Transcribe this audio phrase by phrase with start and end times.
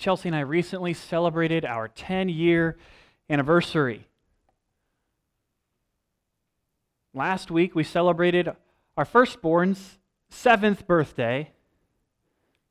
[0.00, 2.78] Chelsea and I recently celebrated our 10 year
[3.28, 4.06] anniversary.
[7.12, 8.48] Last week, we celebrated
[8.96, 9.98] our firstborn's
[10.30, 11.50] seventh birthday.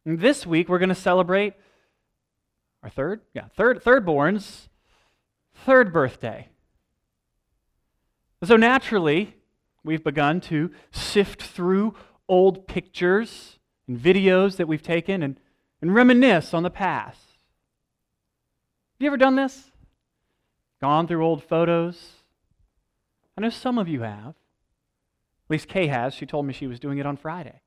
[0.05, 1.53] And this week, we're going to celebrate
[2.81, 4.69] our third, yeah, third, thirdborn's
[5.53, 6.47] third birthday.
[8.43, 9.35] So naturally,
[9.83, 11.93] we've begun to sift through
[12.27, 15.39] old pictures and videos that we've taken and,
[15.81, 17.19] and reminisce on the past.
[18.99, 19.71] Have you ever done this?
[20.81, 22.11] Gone through old photos?
[23.37, 24.29] I know some of you have.
[24.29, 26.13] At least Kay has.
[26.13, 27.61] She told me she was doing it on Friday.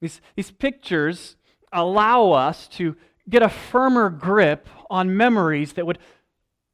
[0.00, 1.36] These, these pictures
[1.72, 2.96] allow us to
[3.28, 5.98] get a firmer grip on memories that would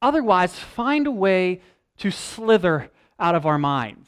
[0.01, 1.61] otherwise find a way
[1.97, 4.07] to slither out of our minds.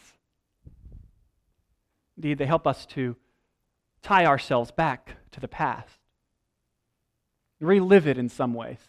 [2.18, 3.16] Indeed, they help us to
[4.02, 6.00] tie ourselves back to the past,
[7.60, 8.80] relive it in some ways.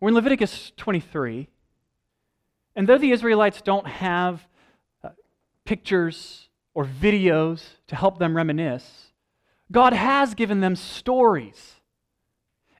[0.00, 1.48] We're in Leviticus 23,
[2.74, 4.46] and though the Israelites don't have
[5.04, 5.10] uh,
[5.64, 9.12] pictures or videos to help them reminisce,
[9.70, 11.74] God has given them stories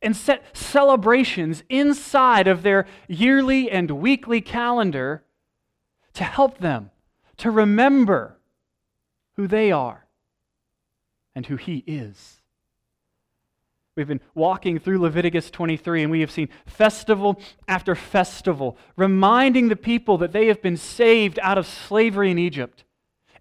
[0.03, 5.23] and set celebrations inside of their yearly and weekly calendar
[6.15, 6.91] to help them
[7.37, 8.39] to remember
[9.37, 10.07] who they are
[11.35, 12.41] and who He is.
[13.97, 19.77] We've been walking through Leviticus 23 and we have seen festival after festival, reminding the
[19.77, 22.85] people that they have been saved out of slavery in Egypt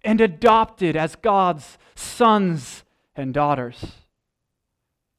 [0.04, 3.84] and adopted as God's sons and daughters.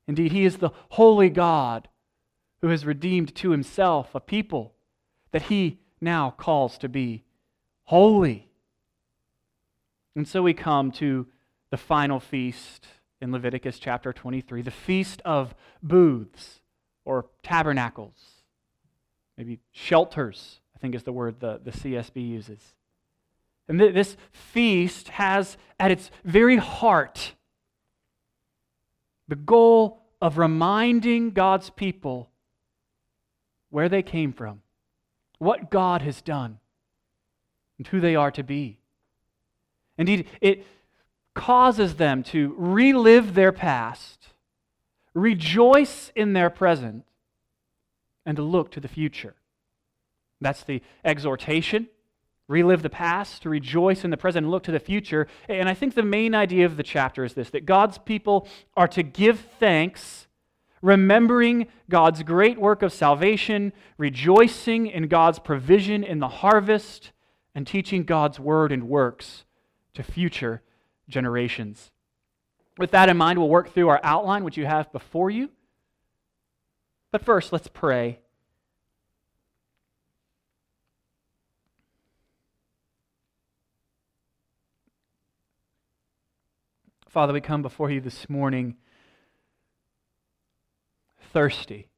[0.07, 1.87] Indeed, He is the holy God
[2.61, 4.73] who has redeemed to Himself a people
[5.31, 7.23] that He now calls to be
[7.85, 8.49] holy.
[10.15, 11.27] And so we come to
[11.71, 12.85] the final feast
[13.21, 16.61] in Leviticus chapter 23, the Feast of Booths
[17.05, 18.43] or Tabernacles.
[19.37, 22.59] Maybe shelters, I think is the word the, the CSB uses.
[23.67, 27.33] And th- this feast has at its very heart
[29.29, 32.29] the goal of reminding God's people
[33.69, 34.61] where they came from,
[35.39, 36.59] what God has done,
[37.77, 38.79] and who they are to be.
[39.97, 40.65] Indeed, it
[41.33, 44.29] causes them to relive their past,
[45.13, 47.05] rejoice in their present,
[48.25, 49.35] and to look to the future.
[50.39, 51.87] That's the exhortation.
[52.47, 55.27] Relive the past, to rejoice in the present, and look to the future.
[55.47, 58.89] And I think the main idea of the chapter is this that God's people are
[58.89, 60.27] to give thanks,
[60.81, 67.13] remembering God's great work of salvation, rejoicing in God's provision in the harvest,
[67.55, 69.45] and teaching God's word and works
[69.93, 70.61] to future
[71.11, 71.91] generations.
[72.77, 75.49] With that in mind, we'll work through our outline, which you have before you.
[77.11, 78.19] But first, let's pray.
[87.09, 88.77] Father, we come before you this morning
[91.33, 91.89] thirsty.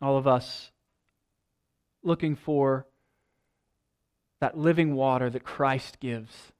[0.00, 0.70] All of us
[2.02, 2.86] looking for
[4.40, 6.53] that living water that Christ gives.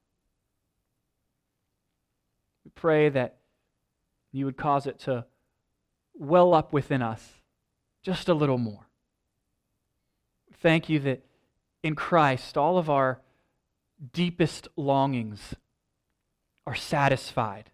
[2.74, 3.38] Pray that
[4.32, 5.24] you would cause it to
[6.14, 7.40] well up within us
[8.02, 8.88] just a little more.
[10.60, 11.24] Thank you that
[11.82, 13.20] in Christ all of our
[14.12, 15.54] deepest longings
[16.66, 17.70] are satisfied.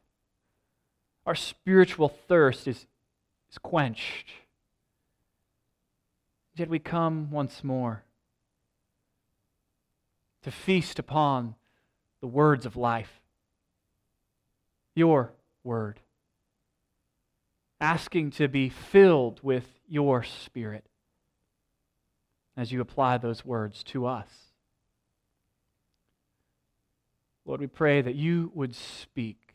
[1.26, 2.86] Our spiritual thirst is,
[3.50, 4.28] is quenched.
[6.54, 8.04] Yet we come once more
[10.42, 11.54] to feast upon
[12.20, 13.19] the words of life,
[14.94, 15.32] your
[15.64, 16.00] word,
[17.80, 20.84] asking to be filled with your spirit
[22.56, 24.28] as you apply those words to us.
[27.46, 29.54] Lord, we pray that you would speak,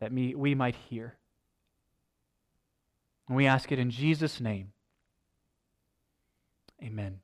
[0.00, 1.16] that we might hear.
[3.28, 4.72] And we ask it in Jesus' name.
[6.82, 7.20] Amen.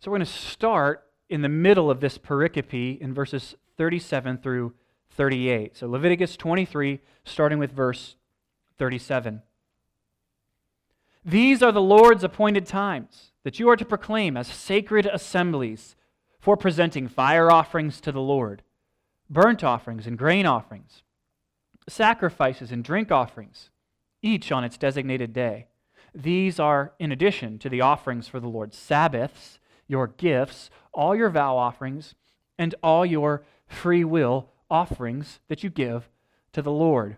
[0.00, 4.74] So we're going to start in the middle of this pericope in verses 37 through
[5.12, 5.74] 38.
[5.74, 8.16] So Leviticus 23, starting with verse
[8.76, 9.40] 37.
[11.24, 15.96] These are the Lord's appointed times that you are to proclaim as sacred assemblies
[16.38, 18.62] for presenting fire offerings to the Lord,
[19.30, 21.02] burnt offerings and grain offerings,
[21.88, 23.70] sacrifices and drink offerings,
[24.20, 25.68] each on its designated day.
[26.14, 31.30] These are in addition to the offerings for the Lord's Sabbaths your gifts, all your
[31.30, 32.14] vow offerings,
[32.58, 36.08] and all your free will offerings that you give
[36.52, 37.16] to the Lord.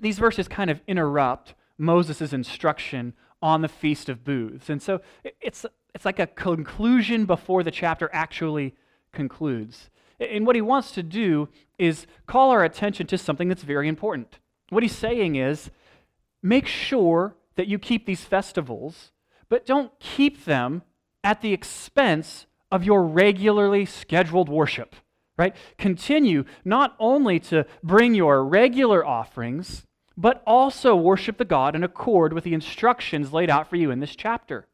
[0.00, 4.68] These verses kind of interrupt Moses' instruction on the Feast of Booths.
[4.68, 5.00] And so
[5.40, 8.74] it's, it's like a conclusion before the chapter actually
[9.12, 9.90] concludes.
[10.18, 11.48] And what he wants to do
[11.78, 14.38] is call our attention to something that's very important.
[14.70, 15.70] What he's saying is
[16.42, 19.12] make sure that you keep these festivals,
[19.48, 20.82] but don't keep them
[21.22, 24.96] at the expense of your regularly scheduled worship,
[25.36, 25.54] right?
[25.78, 29.86] Continue not only to bring your regular offerings,
[30.16, 34.00] but also worship the God in accord with the instructions laid out for you in
[34.00, 34.66] this chapter.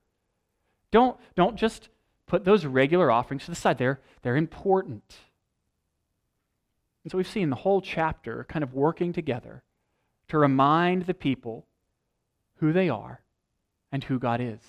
[0.90, 1.88] Don't, don't just
[2.26, 5.16] put those regular offerings to the side, they're, they're important.
[7.04, 9.64] And so we've seen the whole chapter kind of working together
[10.28, 11.66] to remind the people
[12.56, 13.20] who they are
[13.90, 14.60] and who God is.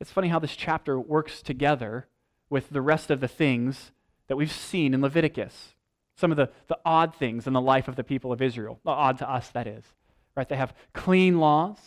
[0.00, 2.08] It's funny how this chapter works together
[2.50, 3.92] with the rest of the things
[4.28, 5.74] that we've seen in Leviticus.
[6.16, 8.80] Some of the, the odd things in the life of the people of Israel.
[8.84, 9.84] Odd to us, that is.
[10.36, 10.48] Right?
[10.48, 11.78] They have clean laws.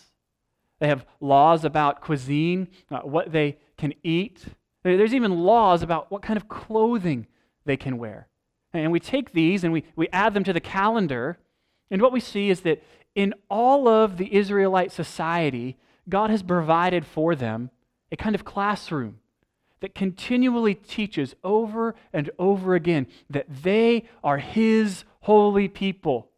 [0.80, 4.46] They have laws about cuisine, uh, what they can eat.
[4.84, 7.28] There's even laws about what kind of clothing
[7.66, 8.28] they can wear.
[8.74, 11.38] And we take these and we, we add them to the calendar,
[11.92, 12.82] and what we see is that
[13.14, 15.78] in all of the Israelite society,
[16.08, 17.70] God has provided for them
[18.12, 19.20] a kind of classroom
[19.82, 26.30] that continually teaches over and over again that they are His holy people.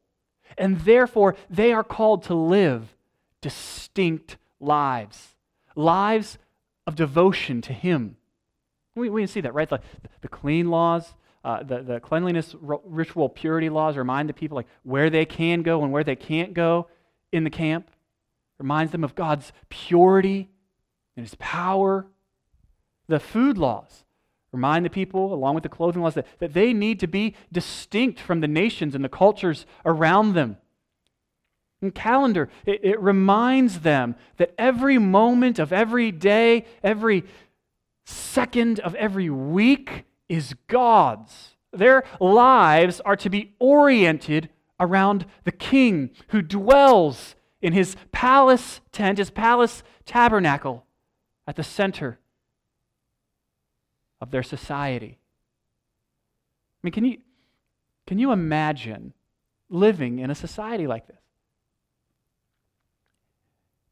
[0.58, 2.96] And therefore, they are called to live
[3.42, 5.36] distinct lives,
[5.76, 6.38] lives
[6.88, 8.18] of devotion to Him.
[8.96, 9.70] We, we see that, right?
[9.70, 9.82] The,
[10.22, 11.14] the clean laws,
[11.44, 15.84] uh, the, the cleanliness ritual purity laws remind the people like where they can go
[15.84, 16.88] and where they can't go
[17.32, 17.90] in the camp.
[18.60, 20.50] Reminds them of God's purity
[21.18, 22.06] and his power.
[23.14, 24.06] The food laws
[24.52, 28.20] remind the people, along with the clothing laws, that, that they need to be distinct
[28.20, 30.58] from the nations and the cultures around them.
[31.80, 37.24] And calendar, it, it reminds them that every moment of every day, every
[38.04, 41.52] second of every week is God's.
[41.72, 44.50] Their lives are to be oriented
[44.80, 50.88] around the king who dwells in his palace tent, his palace tabernacle
[51.46, 52.18] at the center
[54.24, 55.18] of their society.
[55.18, 57.18] I mean, can you,
[58.08, 59.14] can you imagine
[59.70, 61.18] living in a society like this?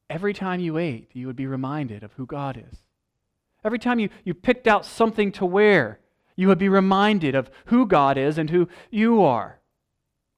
[0.10, 2.80] Every time you ate, you would be reminded of who God is.
[3.66, 6.00] Every time you, you picked out something to wear,
[6.38, 9.60] you would be reminded of who God is and who you are.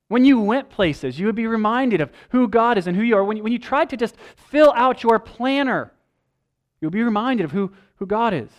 [0.07, 3.15] When you went places, you would be reminded of who God is and who you
[3.15, 3.23] are.
[3.23, 5.93] When you, when you tried to just fill out your planner,
[6.81, 8.49] you'll be reminded of who, who God is.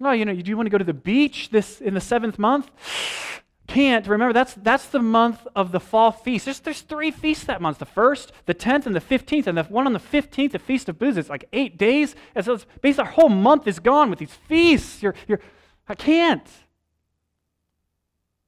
[0.00, 2.00] Oh, you know, you do you want to go to the beach this in the
[2.00, 2.70] seventh month?
[3.66, 4.06] Can't.
[4.06, 6.44] Remember, that's, that's the month of the fall feast.
[6.44, 9.46] There's, there's three feasts that month the first, the 10th, and the 15th.
[9.46, 12.14] And the one on the 15th, the Feast of Booths, it's like eight days.
[12.34, 15.02] And so it's basically our whole month is gone with these feasts.
[15.02, 15.40] You're, you're,
[15.88, 16.46] I can't.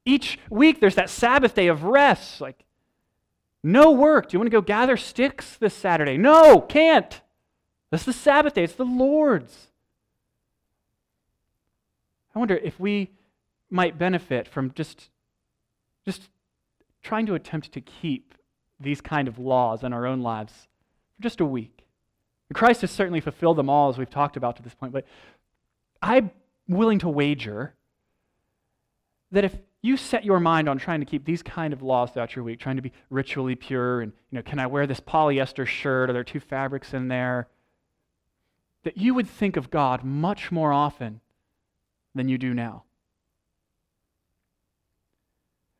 [0.04, 2.42] Each week there's that Sabbath day of rest.
[2.42, 2.66] Like,
[3.62, 4.28] no work.
[4.28, 6.18] Do you want to go gather sticks this Saturday?
[6.18, 7.22] No, can't.
[7.90, 9.68] That's the Sabbath day, it's the Lord's.
[12.36, 13.12] I wonder if we
[13.70, 15.08] might benefit from just,
[16.04, 16.28] just
[17.02, 18.34] trying to attempt to keep
[18.78, 20.68] these kind of laws in our own lives
[21.16, 21.86] for just a week.
[22.52, 25.06] Christ has certainly fulfilled them all, as we've talked about to this point, but
[26.02, 26.30] I'm
[26.68, 27.74] willing to wager
[29.32, 32.36] that if you set your mind on trying to keep these kind of laws throughout
[32.36, 35.66] your week, trying to be ritually pure, and you know, can I wear this polyester
[35.66, 36.10] shirt?
[36.10, 37.48] Are there two fabrics in there?
[38.84, 41.22] That you would think of God much more often
[42.16, 42.84] than you do now.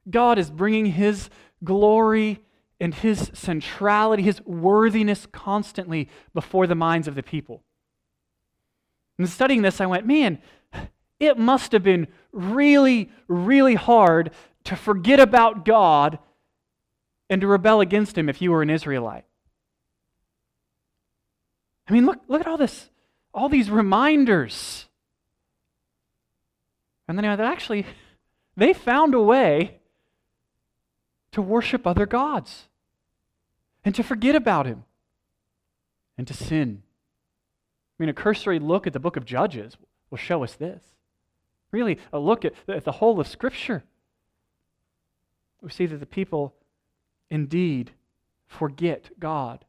[0.09, 1.31] God is bringing His
[1.64, 2.40] glory
[2.81, 7.62] and His centrality, His worthiness constantly before the minds of the people.
[9.19, 10.38] And studying this, I went, man,
[11.19, 14.31] it must have been really, really hard
[14.64, 16.19] to forget about God
[17.31, 19.25] and to rebel against Him if you were an Israelite.
[21.88, 22.90] I mean, look, look at all this,
[23.33, 24.86] all these reminders.
[27.08, 27.86] And then actually,
[28.56, 29.78] they found a way
[31.32, 32.68] to worship other gods
[33.84, 34.84] and to forget about Him
[36.16, 36.82] and to sin.
[37.98, 39.76] I mean, a cursory look at the book of Judges
[40.10, 40.82] will show us this.
[41.72, 43.84] Really, a look at, at the whole of Scripture.
[45.60, 46.54] We see that the people
[47.30, 47.92] indeed
[48.46, 49.64] forget God.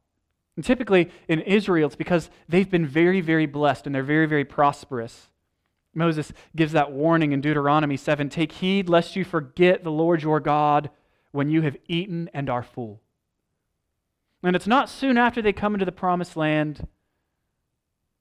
[0.55, 4.45] And typically in Israel, it's because they've been very, very blessed and they're very, very
[4.45, 5.29] prosperous.
[5.97, 10.39] Moses gives that warning in Deuteronomy 7 Take heed lest you forget the Lord your
[10.39, 10.91] God
[11.31, 13.01] when you have eaten and are full.
[14.43, 16.87] And it's not soon after they come into the promised land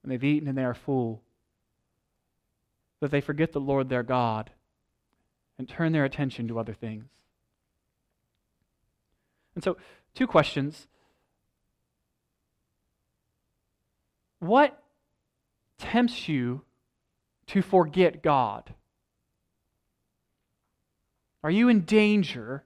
[0.02, 1.22] and they've eaten and they are full
[3.00, 4.50] that they forget the Lord their God
[5.58, 7.04] and turn their attention to other things.
[9.54, 9.76] And so,
[10.14, 10.86] two questions.
[14.38, 14.82] What
[15.78, 16.62] tempts you
[17.48, 18.74] to forget God?
[21.42, 22.64] Are you in danger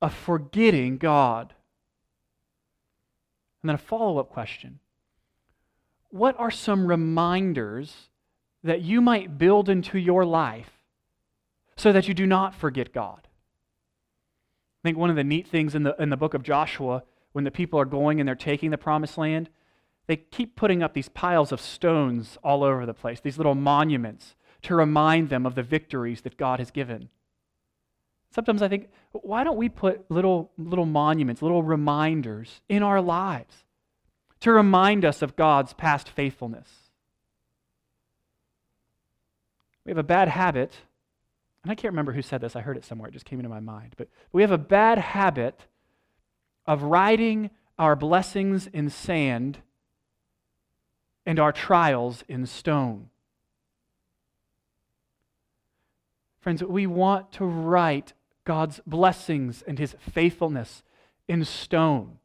[0.00, 1.54] of forgetting God?
[3.62, 4.78] And then a follow up question
[6.10, 8.08] What are some reminders
[8.64, 10.70] that you might build into your life
[11.76, 13.20] so that you do not forget God?
[14.82, 17.44] I think one of the neat things in the, in the book of Joshua, when
[17.44, 19.50] the people are going and they're taking the promised land,
[20.08, 24.34] they keep putting up these piles of stones all over the place, these little monuments
[24.62, 27.10] to remind them of the victories that God has given.
[28.30, 33.64] Sometimes I think, why don't we put little, little monuments, little reminders in our lives
[34.40, 36.68] to remind us of God's past faithfulness?
[39.84, 40.72] We have a bad habit,
[41.62, 43.50] and I can't remember who said this, I heard it somewhere, it just came into
[43.50, 43.94] my mind.
[43.98, 45.66] But we have a bad habit
[46.66, 49.58] of writing our blessings in sand
[51.28, 53.10] and our trials in stone.
[56.40, 58.14] Friends, we want to write
[58.46, 60.82] God's blessings and his faithfulness
[61.28, 62.16] in stone.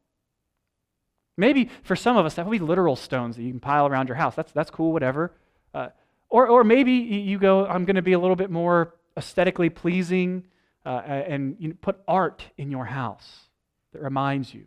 [1.36, 4.08] Maybe for some of us, that would be literal stones that you can pile around
[4.08, 4.34] your house.
[4.36, 5.32] That's, that's cool, whatever.
[5.74, 5.88] Uh,
[6.30, 10.46] or, or maybe you go, I'm going to be a little bit more aesthetically pleasing
[10.86, 13.50] uh, and you know, put art in your house
[13.92, 14.64] that reminds you.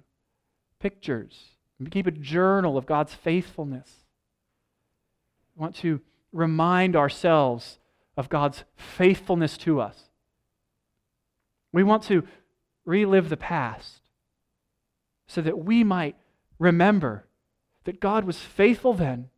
[0.79, 1.43] Pictures.
[1.89, 4.03] Keep a journal of God's faithfulness.
[5.57, 7.79] We want to remind ourselves
[8.15, 10.09] of God's faithfulness to us.
[11.73, 12.23] We want to
[12.85, 14.01] relive the past
[15.27, 16.15] so that we might
[16.59, 17.25] remember
[17.85, 19.29] that God was faithful then,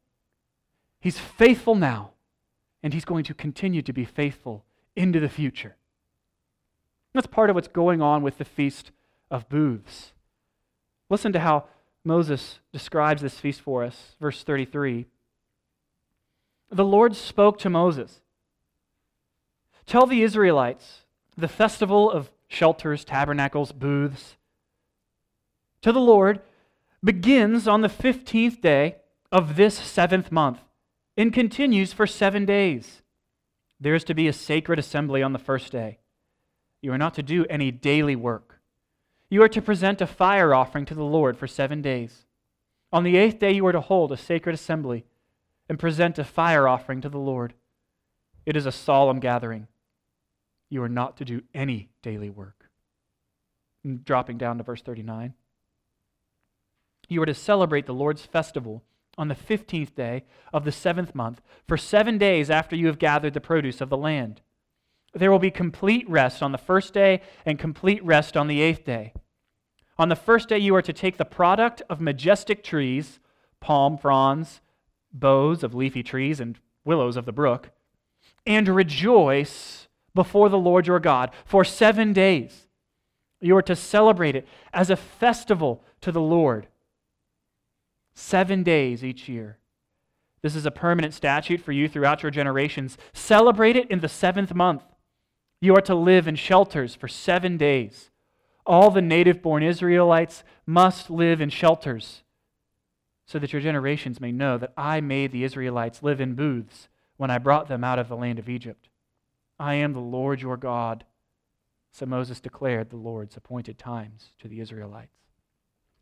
[0.99, 2.11] He's faithful now,
[2.83, 4.65] and He's going to continue to be faithful
[4.97, 5.77] into the future.
[7.13, 8.91] That's part of what's going on with the Feast
[9.31, 10.11] of Booths.
[11.09, 11.65] Listen to how
[12.03, 15.05] Moses describes this feast for us, verse 33.
[16.71, 18.21] The Lord spoke to Moses
[19.85, 24.35] Tell the Israelites, the festival of shelters, tabernacles, booths,
[25.81, 26.41] to the Lord
[27.03, 28.97] begins on the 15th day
[29.31, 30.59] of this seventh month
[31.15, 33.01] and continues for seven days.
[33.79, 35.99] There is to be a sacred assembly on the first day.
[36.81, 38.59] You are not to do any daily work.
[39.29, 42.25] You are to present a fire offering to the Lord for seven days.
[42.91, 45.05] On the eighth day, you are to hold a sacred assembly
[45.69, 47.53] and present a fire offering to the Lord.
[48.45, 49.67] It is a solemn gathering.
[50.69, 52.69] You are not to do any daily work.
[53.83, 55.35] And dropping down to verse 39.
[57.07, 58.83] You are to celebrate the Lord's festival
[59.17, 60.23] on the 15th day
[60.53, 63.97] of the seventh month, for seven days after you have gathered the produce of the
[63.97, 64.41] land.
[65.13, 68.85] There will be complete rest on the first day and complete rest on the eighth
[68.85, 69.13] day.
[69.97, 73.19] On the first day, you are to take the product of majestic trees,
[73.59, 74.61] palm fronds,
[75.11, 77.71] boughs of leafy trees, and willows of the brook,
[78.45, 82.67] and rejoice before the Lord your God for seven days.
[83.41, 86.67] You are to celebrate it as a festival to the Lord.
[88.13, 89.59] Seven days each year.
[90.41, 92.97] This is a permanent statute for you throughout your generations.
[93.13, 94.83] Celebrate it in the seventh month.
[95.61, 98.09] You are to live in shelters for seven days.
[98.65, 102.23] All the native born Israelites must live in shelters
[103.29, 107.29] so that your generations may know that I made the Israelites live in booths when
[107.29, 108.89] I brought them out of the land of Egypt.
[109.59, 111.05] I am the Lord your God.
[111.91, 115.13] So Moses declared the Lord's appointed times to the Israelites.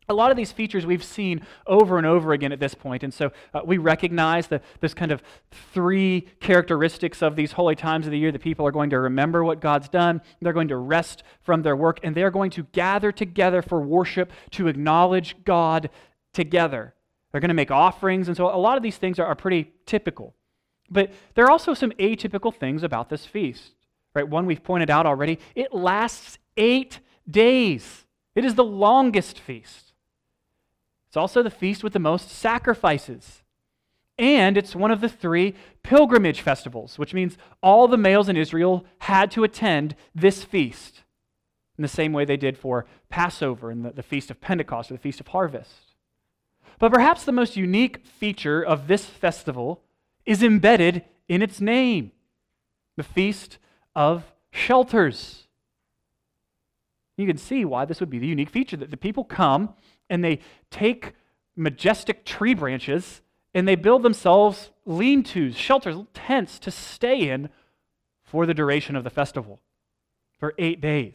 [0.08, 3.12] A lot of these features we've seen over and over again at this point, and
[3.12, 5.22] so uh, we recognize the, this kind of
[5.74, 8.32] three characteristics of these holy times of the year.
[8.32, 11.76] The people are going to remember what God's done, they're going to rest from their
[11.76, 15.90] work, and they're going to gather together for worship to acknowledge God
[16.32, 16.94] together.
[17.30, 18.28] They're going to make offerings.
[18.28, 20.34] And so a lot of these things are, are pretty typical.
[20.90, 23.72] But there are also some atypical things about this feast.
[24.14, 24.26] Right?
[24.26, 25.38] One we've pointed out already.
[25.54, 28.06] It lasts eight days.
[28.34, 29.92] It is the longest feast.
[31.08, 33.42] It's also the feast with the most sacrifices.
[34.18, 38.84] And it's one of the three pilgrimage festivals, which means all the males in Israel
[38.98, 41.02] had to attend this feast
[41.78, 44.94] in the same way they did for Passover and the, the Feast of Pentecost or
[44.94, 45.87] the Feast of Harvest.
[46.78, 49.82] But perhaps the most unique feature of this festival
[50.24, 52.12] is embedded in its name
[52.96, 53.58] the Feast
[53.94, 55.46] of Shelters.
[57.16, 59.74] You can see why this would be the unique feature that the people come
[60.08, 61.14] and they take
[61.56, 63.22] majestic tree branches
[63.54, 67.48] and they build themselves lean tos, shelters, tents to stay in
[68.22, 69.60] for the duration of the festival
[70.38, 71.14] for eight days.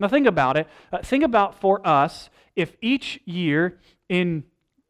[0.00, 0.66] Now, think about it.
[0.92, 3.78] Uh, think about for us if each year
[4.08, 4.44] in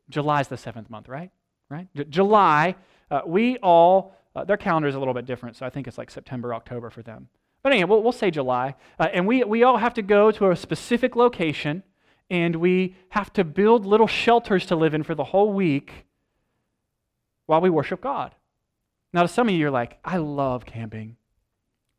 [0.09, 1.31] July is the seventh month, right?
[1.69, 1.89] Right?
[1.95, 2.77] J- July,
[3.11, 5.99] uh, we all, uh, their calendar is a little bit different, so I think it's
[5.99, 7.29] like September, October for them.
[7.63, 8.77] But anyway, we'll, we'll say July.
[8.99, 11.83] Uh, and we, we all have to go to a specific location
[12.31, 16.07] and we have to build little shelters to live in for the whole week
[17.47, 18.35] while we worship God.
[19.13, 21.17] Now, to some of you, you're like, I love camping.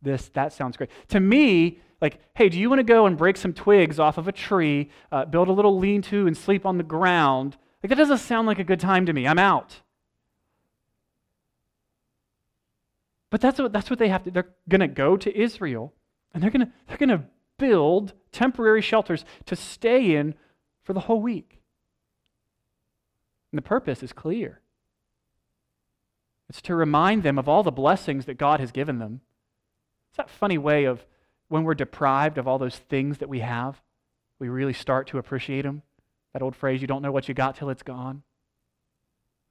[0.01, 0.89] This, that sounds great.
[1.09, 4.27] To me, like, hey, do you want to go and break some twigs off of
[4.27, 7.57] a tree, uh, build a little lean to, and sleep on the ground?
[7.83, 9.27] Like, that doesn't sound like a good time to me.
[9.27, 9.81] I'm out.
[13.29, 14.31] But that's what, that's what they have to.
[14.31, 15.93] They're going to go to Israel,
[16.33, 17.23] and they're going to they're going to
[17.57, 20.35] build temporary shelters to stay in
[20.83, 21.59] for the whole week.
[23.51, 24.61] And the purpose is clear
[26.49, 29.21] it's to remind them of all the blessings that God has given them.
[30.09, 31.05] It's that funny way of
[31.51, 33.81] when we're deprived of all those things that we have,
[34.39, 35.81] we really start to appreciate them.
[36.31, 38.23] That old phrase, you don't know what you got till it's gone.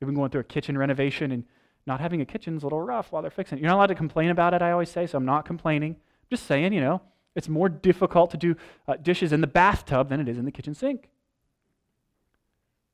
[0.01, 1.45] We've been going through a kitchen renovation and
[1.87, 3.61] not having a kitchen is a little rough while they're fixing it.
[3.61, 5.93] You're not allowed to complain about it, I always say, so I'm not complaining.
[5.93, 7.03] I'm just saying, you know,
[7.35, 8.57] it's more difficult to do
[8.89, 11.11] uh, dishes in the bathtub than it is in the kitchen sink.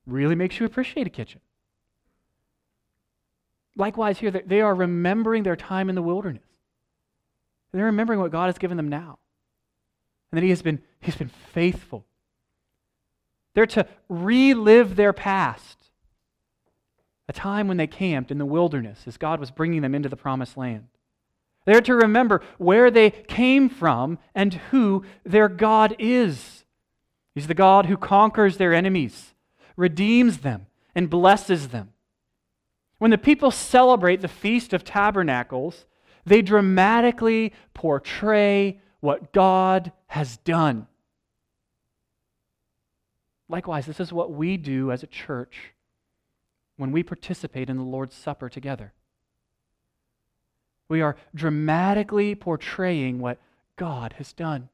[0.05, 1.41] Really makes you appreciate a kitchen.
[3.77, 6.43] Likewise, here, they are remembering their time in the wilderness.
[7.77, 9.19] They're remembering what God has given them now.
[10.31, 12.05] And that He has been, he's been faithful.
[13.55, 15.79] They're to relive their past,
[17.29, 20.17] a time when they camped in the wilderness as God was bringing them into the
[20.17, 20.89] promised land.
[21.65, 26.65] They're to remember where they came from and who their God is.
[27.35, 29.35] He's the God who conquers their enemies,
[29.77, 31.93] redeems them, and blesses them.
[32.99, 35.85] When the people celebrate the Feast of Tabernacles,
[36.27, 40.89] they dramatically portray what God has done.
[43.49, 45.73] Likewise, this is what we do as a church
[46.77, 48.93] when we participate in the Lord's Supper together.
[50.89, 53.39] We are dramatically portraying what
[53.77, 54.69] God has done.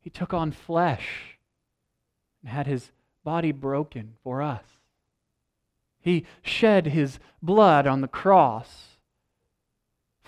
[0.00, 1.38] He took on flesh
[2.40, 2.92] and had his
[3.24, 4.64] body broken for us.
[6.00, 8.97] He shed his blood on the cross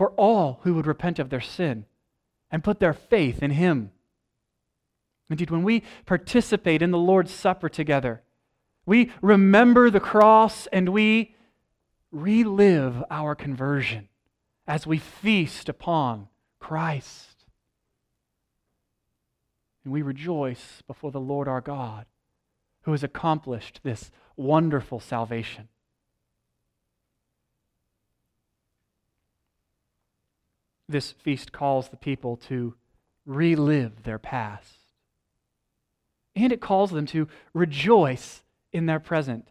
[0.00, 1.84] for all who would repent of their sin
[2.50, 3.90] and put their faith in him.
[5.28, 8.22] Indeed, when we participate in the Lord's Supper together,
[8.86, 11.34] we remember the cross and we
[12.10, 14.08] relive our conversion
[14.66, 16.28] as we feast upon
[16.60, 17.44] Christ.
[19.84, 22.06] And we rejoice before the Lord our God,
[22.84, 25.68] who has accomplished this wonderful salvation.
[30.90, 32.74] This feast calls the people to
[33.24, 34.74] relive their past.
[36.35, 39.48] And it calls them to rejoice in their present.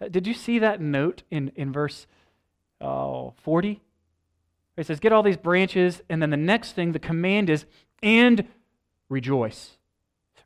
[0.00, 2.06] Uh, did you see that note in, in verse
[2.80, 3.82] oh, 40?
[4.78, 7.66] It says, Get all these branches, and then the next thing, the command is,
[8.02, 8.48] and
[9.10, 9.76] rejoice.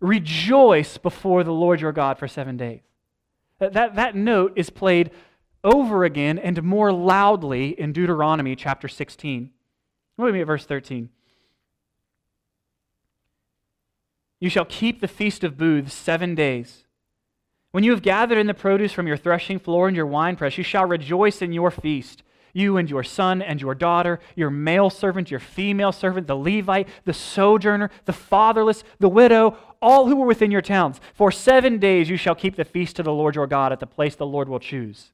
[0.00, 2.80] Rejoice before the Lord your God for seven days.
[3.60, 5.12] That, that, that note is played
[5.62, 9.50] over again and more loudly in Deuteronomy chapter 16.
[10.18, 11.10] Look at me at verse 13.
[14.40, 16.84] You shall keep the feast of booths seven days.
[17.72, 20.64] When you have gathered in the produce from your threshing floor and your winepress, you
[20.64, 22.22] shall rejoice in your feast.
[22.52, 26.88] You and your son and your daughter, your male servant, your female servant, the Levite,
[27.04, 30.98] the sojourner, the fatherless, the widow, all who are within your towns.
[31.12, 33.86] For seven days you shall keep the feast to the Lord your God at the
[33.86, 35.12] place the Lord will choose.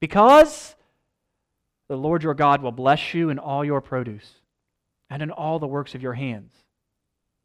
[0.00, 0.76] Because
[1.88, 4.34] the Lord your God will bless you in all your produce
[5.10, 6.52] and in all the works of your hands.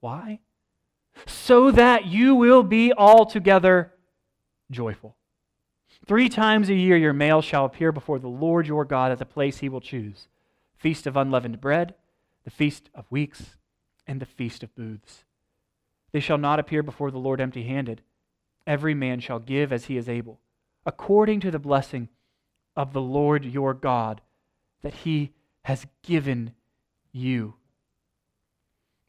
[0.01, 0.39] Why?
[1.25, 3.93] So that you will be altogether
[4.69, 5.15] joyful.
[6.05, 9.25] Three times a year your male shall appear before the Lord your God at the
[9.25, 10.27] place he will choose
[10.75, 11.95] feast of unleavened bread,
[12.43, 13.55] the feast of weeks,
[14.05, 15.23] and the feast of booths.
[16.11, 18.01] They shall not appear before the Lord empty handed.
[18.67, 20.41] Every man shall give as he is able,
[20.85, 22.09] according to the blessing
[22.75, 24.19] of the Lord your God
[24.83, 25.31] that he
[25.63, 26.53] has given
[27.11, 27.55] you.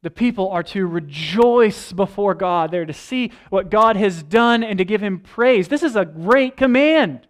[0.02, 2.70] The people are to rejoice before God.
[2.70, 5.68] They're to see what God has done and to give him praise.
[5.68, 7.26] This is a great command.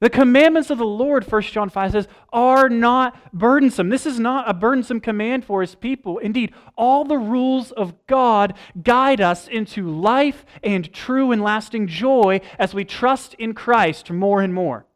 [0.00, 3.88] The commandments of the Lord, 1 John 5 says, are not burdensome.
[3.88, 6.18] This is not a burdensome command for his people.
[6.18, 12.42] Indeed, all the rules of God guide us into life and true and lasting joy
[12.58, 14.86] as we trust in Christ more and more.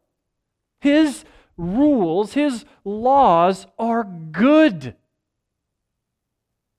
[0.81, 1.25] His
[1.61, 4.97] rules, his laws are good.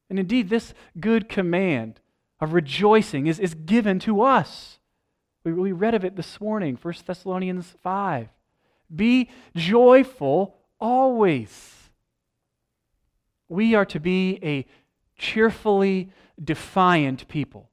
[0.10, 2.02] And indeed, this good command
[2.39, 4.80] of rejoicing is, is given to us.
[5.44, 8.28] We, we read of it this morning, 1 Thessalonians 5.
[8.94, 11.76] Be joyful always.
[13.48, 14.65] We are to be a
[15.17, 16.12] cheerfully
[16.44, 17.70] defiant people.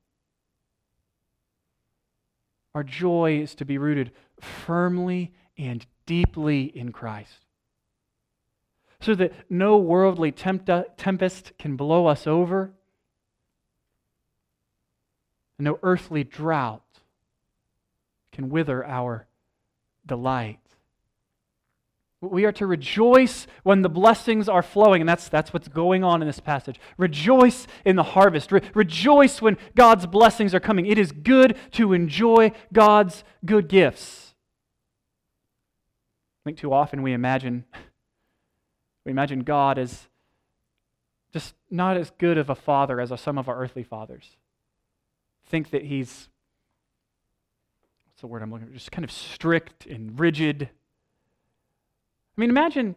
[2.75, 7.45] Our joy is to be rooted firmly and deeply in Christ.
[9.01, 12.73] So that no worldly tempest can blow us over,
[15.59, 16.83] and no earthly drought
[18.33, 19.27] can wither our
[20.07, 20.59] delight.
[22.23, 26.23] We are to rejoice when the blessings are flowing, and that's, that's what's going on
[26.23, 26.81] in this passage.
[26.97, 28.51] Rejoice in the harvest.
[28.51, 30.87] Re- rejoice when God's blessings are coming.
[30.87, 34.28] It is good to enjoy God's good gifts.
[36.49, 37.67] Think too often we imagine
[39.05, 40.09] we imagine God as
[41.31, 44.39] just not as good of a father as some of our earthly fathers.
[45.45, 46.31] Think that he's
[48.07, 48.73] what's the word I'm looking for?
[48.73, 50.71] Just kind of strict and rigid.
[52.35, 52.97] I mean, imagine,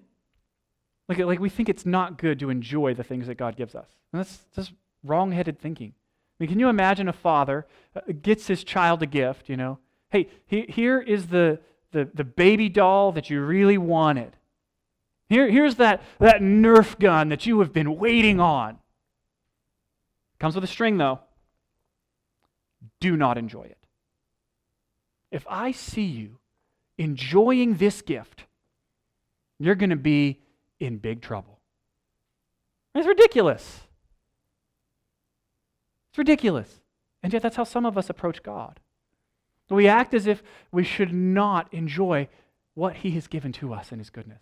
[1.10, 3.90] like, like we think it's not good to enjoy the things that God gives us.
[4.14, 4.72] And that's just
[5.04, 5.90] wrong-headed thinking.
[5.90, 9.80] I mean, can you imagine a father uh, gets his child a gift, you know?
[10.10, 11.60] Hey, he, here is the,
[11.92, 14.36] the, the baby doll that you really wanted.
[15.30, 18.80] Here, here's that, that Nerf gun that you have been waiting on.
[20.40, 21.20] Comes with a string, though.
[23.00, 23.78] Do not enjoy it
[25.32, 26.38] if I see you
[26.98, 28.46] enjoying this gift,
[29.60, 30.42] you're going to be
[30.80, 31.60] in big trouble.
[32.94, 33.82] It's ridiculous.
[36.12, 36.82] It's ridiculous.
[37.24, 38.80] And yet, that's how some of us approach God.
[39.72, 42.28] We act as if we should not enjoy
[42.74, 44.42] what He has given to us in His goodness.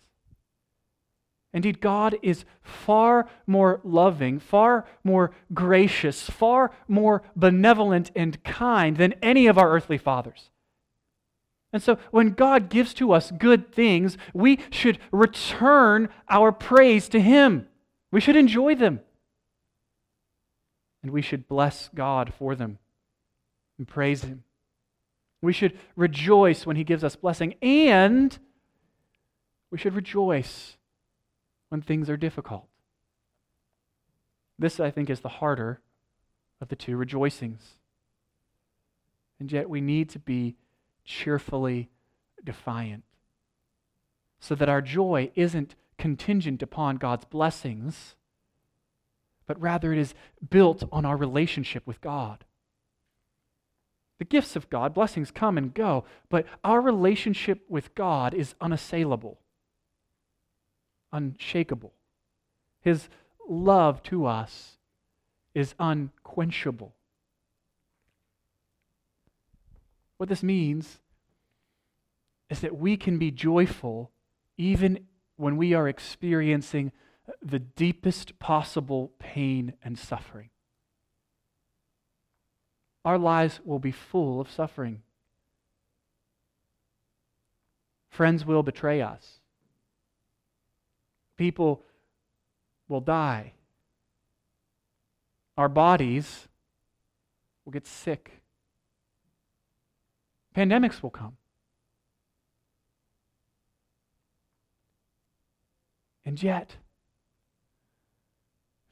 [1.52, 9.14] Indeed, God is far more loving, far more gracious, far more benevolent and kind than
[9.22, 10.50] any of our earthly fathers.
[11.72, 17.20] And so when God gives to us good things, we should return our praise to
[17.20, 17.68] Him.
[18.10, 19.00] We should enjoy them.
[21.02, 22.78] And we should bless God for them
[23.78, 24.44] and praise Him.
[25.42, 28.38] We should rejoice when He gives us blessing, and
[29.70, 30.76] we should rejoice
[31.68, 32.66] when things are difficult.
[34.58, 35.80] This, I think, is the harder
[36.60, 37.78] of the two rejoicings.
[39.38, 40.56] And yet we need to be
[41.04, 41.88] cheerfully
[42.44, 43.04] defiant.
[44.38, 48.14] So that our joy isn't contingent upon God's blessings,
[49.46, 50.14] but rather it is
[50.50, 52.44] built on our relationship with God.
[54.20, 59.40] The gifts of God, blessings come and go, but our relationship with God is unassailable,
[61.10, 61.94] unshakable.
[62.82, 63.08] His
[63.48, 64.76] love to us
[65.54, 66.94] is unquenchable.
[70.18, 70.98] What this means
[72.50, 74.10] is that we can be joyful
[74.58, 75.06] even
[75.36, 76.92] when we are experiencing
[77.40, 80.50] the deepest possible pain and suffering.
[83.04, 85.02] Our lives will be full of suffering.
[88.10, 89.40] Friends will betray us.
[91.36, 91.82] People
[92.88, 93.52] will die.
[95.56, 96.48] Our bodies
[97.64, 98.42] will get sick.
[100.54, 101.36] Pandemics will come.
[106.24, 106.76] And yet,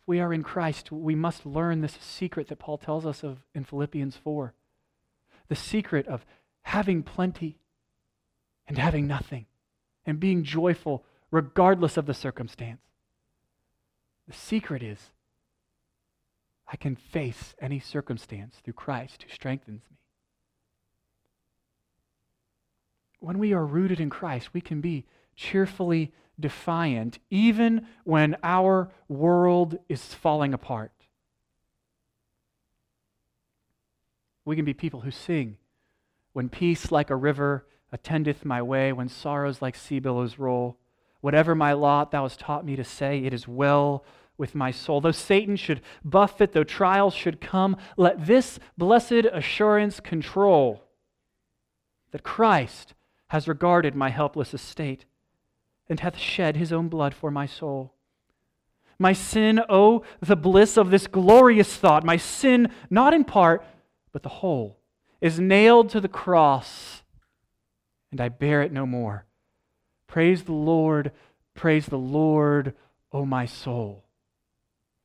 [0.08, 3.64] we are in Christ, we must learn this secret that Paul tells us of in
[3.64, 4.54] Philippians 4
[5.48, 6.24] the secret of
[6.62, 7.58] having plenty
[8.66, 9.46] and having nothing,
[10.04, 12.82] and being joyful regardless of the circumstance.
[14.26, 14.98] The secret is
[16.70, 19.98] I can face any circumstance through Christ who strengthens me.
[23.20, 25.04] when we are rooted in Christ, we can be
[25.38, 30.90] cheerfully defiant even when our world is falling apart.
[34.44, 35.56] We can be people who sing
[36.32, 40.76] when peace like a river attendeth my way, when sorrows like sea billows roll.
[41.20, 44.04] Whatever my lot thou hast taught me to say, it is well
[44.36, 45.00] with my soul.
[45.00, 50.82] Though Satan should buffet, though trials should come, let this blessed assurance control
[52.10, 52.94] that Christ
[53.28, 55.04] has regarded my helpless estate,
[55.88, 57.94] and hath shed his own blood for my soul.
[58.98, 63.64] My sin, oh, the bliss of this glorious thought, my sin, not in part,
[64.12, 64.80] but the whole,
[65.20, 67.02] is nailed to the cross,
[68.10, 69.26] and I bear it no more.
[70.06, 71.12] Praise the Lord,
[71.54, 72.74] praise the Lord,
[73.12, 74.07] O my soul.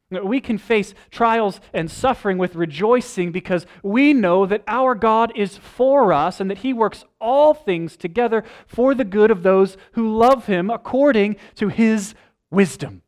[0.10, 5.58] We can face trials and suffering with rejoicing because we know that our God is
[5.58, 10.16] for us and that He works all things together for the good of those who
[10.16, 12.14] love Him according to His
[12.52, 13.02] wisdom.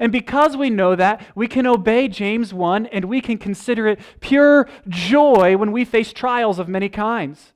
[0.00, 4.00] And because we know that, we can obey James 1 and we can consider it
[4.20, 7.52] pure joy when we face trials of many kinds.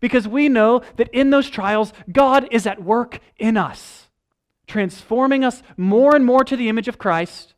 [0.00, 4.08] Because we know that in those trials, God is at work in us,
[4.66, 7.54] transforming us more and more to the image of Christ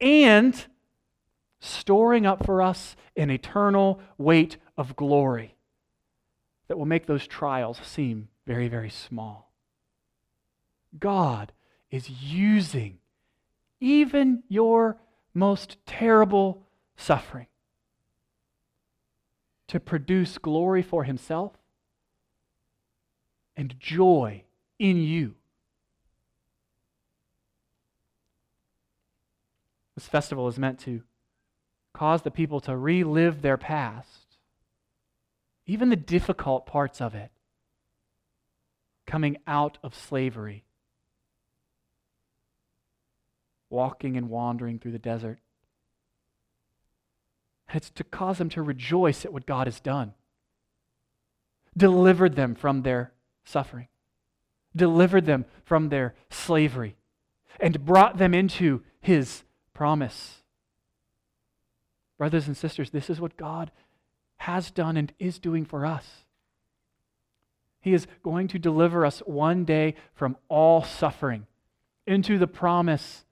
[0.00, 0.66] and
[1.60, 5.54] storing up for us an eternal weight of glory
[6.68, 9.52] that will make those trials seem very, very small.
[10.98, 11.52] God
[11.90, 12.98] is using
[13.80, 14.96] even your
[15.34, 16.66] most terrible
[16.96, 17.46] suffering
[19.68, 21.52] to produce glory for Himself
[23.56, 24.44] and joy
[24.78, 25.34] in you.
[29.94, 31.02] This festival is meant to
[31.92, 34.38] cause the people to relive their past,
[35.66, 37.30] even the difficult parts of it,
[39.06, 40.64] coming out of slavery,
[43.68, 45.38] walking and wandering through the desert.
[47.68, 50.14] and It's to cause them to rejoice at what God has done,
[51.76, 53.12] delivered them from their
[53.44, 53.88] suffering,
[54.74, 56.96] delivered them from their slavery,
[57.60, 59.44] and brought them into His
[59.82, 60.42] promise.
[62.16, 63.72] Brothers and sisters, this is what God
[64.36, 66.06] has done and is doing for us.
[67.80, 71.48] He is going to deliver us one day from all suffering
[72.06, 73.24] into the promise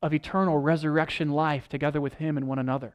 [0.00, 2.94] of eternal resurrection life together with Him and one another.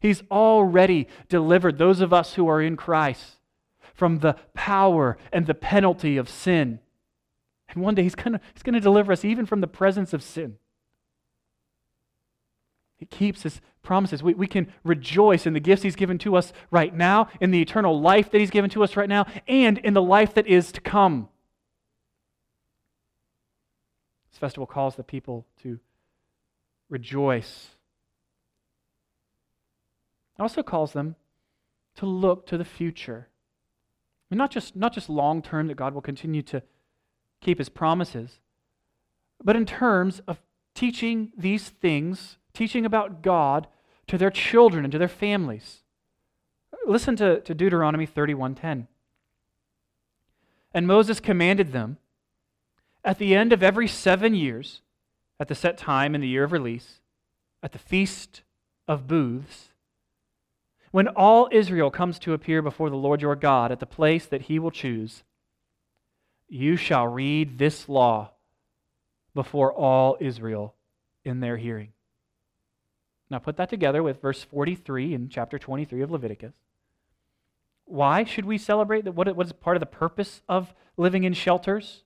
[0.00, 3.36] He's already delivered those of us who are in Christ
[3.94, 6.80] from the power and the penalty of sin.
[7.68, 10.58] And one day He's going he's to deliver us even from the presence of sin.
[12.96, 14.22] He keeps his promises.
[14.22, 17.62] We, we can rejoice in the gifts he's given to us right now, in the
[17.62, 20.72] eternal life that he's given to us right now, and in the life that is
[20.72, 21.28] to come.
[24.30, 25.78] This festival calls the people to
[26.88, 27.68] rejoice.
[30.38, 31.16] It also calls them
[31.96, 33.28] to look to the future.
[34.30, 36.62] I mean, not just, not just long term that God will continue to
[37.40, 38.40] keep his promises,
[39.42, 40.40] but in terms of
[40.74, 43.66] teaching these things teaching about God
[44.06, 45.82] to their children and to their families.
[46.86, 48.86] Listen to, to Deuteronomy 31:10.
[50.72, 51.98] And Moses commanded them
[53.04, 54.82] at the end of every seven years,
[55.38, 57.00] at the set time in the year of release,
[57.62, 58.42] at the feast
[58.88, 59.72] of booths,
[60.90, 64.42] when all Israel comes to appear before the Lord your God at the place that
[64.42, 65.24] he will choose,
[66.48, 68.30] you shall read this law
[69.34, 70.74] before all Israel
[71.24, 71.92] in their hearing.
[73.30, 76.54] Now put that together with verse 43 in chapter 23 of Leviticus.
[77.84, 79.12] Why should we celebrate that?
[79.12, 82.02] What is part of the purpose of living in shelters?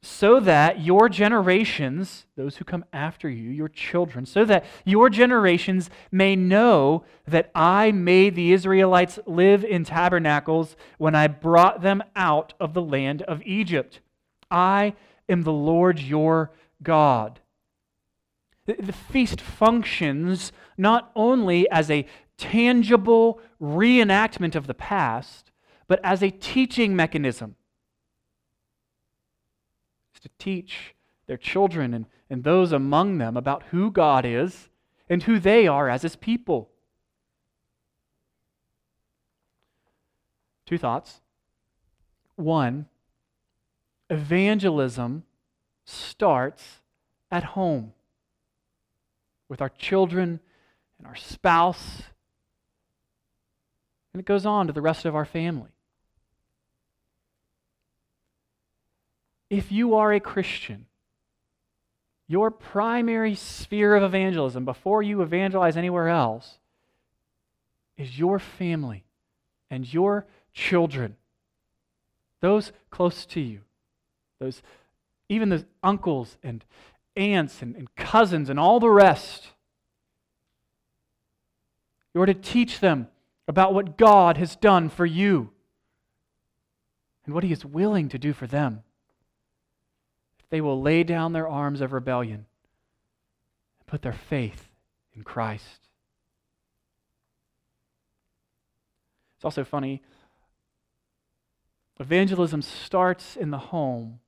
[0.00, 5.90] So that your generations, those who come after you, your children, so that your generations
[6.12, 12.54] may know that I made the Israelites live in tabernacles when I brought them out
[12.60, 13.98] of the land of Egypt.
[14.48, 14.94] I
[15.28, 17.40] am the Lord your God.
[18.68, 25.50] The, the feast functions not only as a tangible reenactment of the past,
[25.86, 27.56] but as a teaching mechanism.
[30.12, 30.94] It's to teach
[31.26, 34.68] their children and, and those among them about who God is
[35.08, 36.68] and who they are as his people.
[40.66, 41.22] Two thoughts.
[42.36, 42.84] One,
[44.10, 45.22] evangelism
[45.86, 46.82] starts
[47.30, 47.94] at home
[49.48, 50.40] with our children
[50.98, 52.02] and our spouse.
[54.12, 55.70] And it goes on to the rest of our family.
[59.50, 60.86] If you are a Christian,
[62.26, 66.58] your primary sphere of evangelism before you evangelize anywhere else
[67.96, 69.04] is your family
[69.70, 71.16] and your children,
[72.40, 73.60] those close to you,
[74.38, 74.62] those
[75.30, 76.64] even the uncles and
[77.18, 79.48] aunts and, and cousins and all the rest.
[82.14, 83.08] You are to teach them
[83.46, 85.50] about what God has done for you.
[87.28, 88.82] and what he is willing to do for them.
[90.38, 92.46] If they will lay down their arms of rebellion
[93.80, 94.70] and put their faith
[95.14, 95.88] in Christ.
[99.36, 100.02] It's also funny.
[102.00, 104.20] Evangelism starts in the home,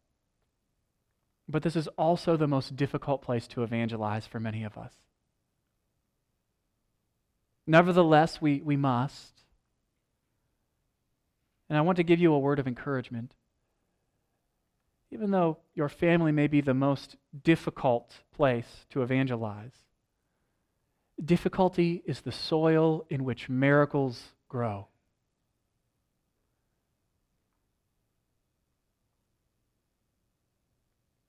[1.50, 4.92] but this is also the most difficult place to evangelize for many of us.
[7.66, 9.42] Nevertheless, we, we must.
[11.68, 13.34] And I want to give you a word of encouragement.
[15.12, 19.72] Even though your family may be the most difficult place to evangelize,
[21.22, 24.86] difficulty is the soil in which miracles grow.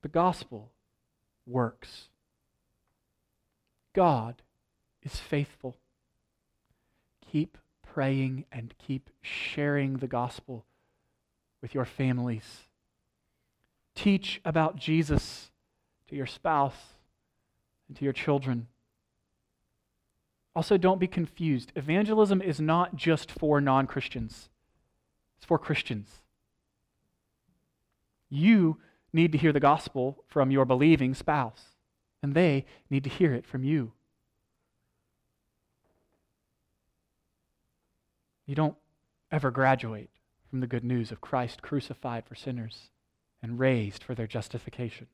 [0.02, 0.70] The gospel
[1.46, 2.08] works.
[3.94, 4.42] God
[5.02, 5.76] is faithful.
[7.30, 10.64] Keep praying and keep sharing the gospel
[11.60, 12.62] with your families.
[13.94, 15.50] Teach about Jesus
[16.08, 16.94] to your spouse
[17.88, 18.66] and to your children.
[20.54, 21.72] Also, don't be confused.
[21.76, 24.48] Evangelism is not just for non Christians,
[25.36, 26.08] it's for Christians.
[28.28, 28.78] You
[29.12, 31.62] need to hear the gospel from your believing spouse,
[32.22, 33.92] and they need to hear it from you.
[38.46, 38.76] You don't
[39.30, 40.10] ever graduate
[40.50, 42.90] from the good news of Christ crucified for sinners
[43.42, 45.06] and raised for their justification.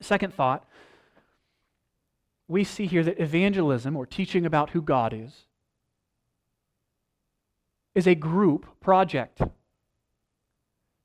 [0.00, 0.66] Second thought
[2.48, 5.46] we see here that evangelism, or teaching about who God is,
[7.94, 9.40] is a group project.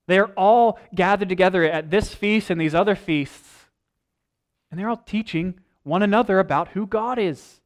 [0.08, 3.66] They are all gathered together at this feast and these other feasts,
[4.72, 7.62] and they're all teaching one another about who God is.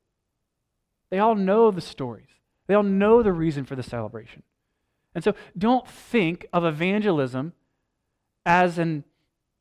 [1.10, 2.27] They all know the stories.
[2.67, 4.43] they all know the reason for the celebration.
[5.13, 7.51] And so don't think of evangelism
[8.45, 9.04] as an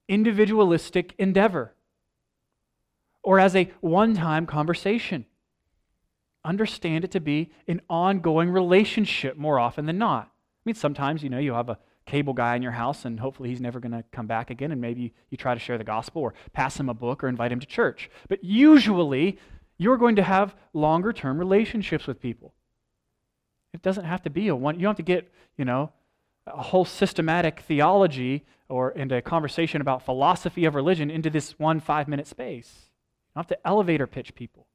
[0.09, 1.75] individualistic endeavor
[3.23, 5.27] or as a one time conversation.
[6.45, 10.25] Understand it to be an ongoing relationship more often than not.
[10.27, 11.79] I mean, sometimes, you know, you have a
[12.11, 14.81] cable guy in your house and hopefully he's never going to come back again and
[14.81, 17.61] maybe you try to share the gospel or pass him a book or invite him
[17.61, 18.11] to church.
[18.29, 19.39] But usually,
[19.79, 22.53] you're going to have longer term relationships with people.
[23.73, 25.93] It doesn't have to be a one, you don't have to get, you know,
[26.47, 31.79] a whole systematic theology or into a conversation about philosophy of religion into this one
[31.79, 32.73] five minute space.
[33.29, 34.67] You don't have to elevator pitch people.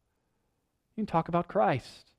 [0.96, 2.12] You can talk about Christ.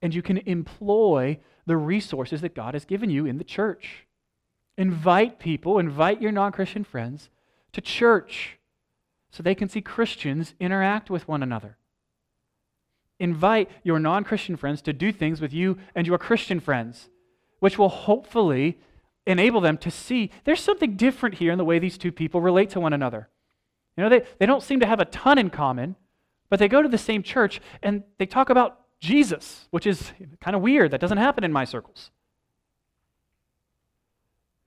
[0.00, 4.06] And you can employ the resources that God has given you in the church.
[4.78, 7.28] Invite people, invite your non Christian friends
[7.72, 8.58] to church
[9.30, 11.76] so they can see Christians interact with one another
[13.18, 17.08] invite your non Christian friends to do things with you and your Christian friends,
[17.60, 18.78] which will hopefully
[19.26, 22.70] enable them to see there's something different here in the way these two people relate
[22.70, 23.28] to one another.
[23.96, 25.96] You know, they, they don't seem to have a ton in common,
[26.48, 30.56] but they go to the same church and they talk about Jesus, which is kind
[30.56, 30.92] of weird.
[30.92, 32.10] That doesn't happen in my circles.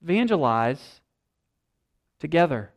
[0.03, 1.01] Evangelize
[2.19, 2.71] together.